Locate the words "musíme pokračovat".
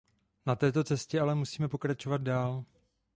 1.35-2.21